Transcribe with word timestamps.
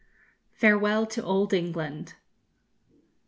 FAREWELL 0.53 1.05
TO 1.05 1.21
OLD 1.23 1.53
ENGLAND. 1.53 2.15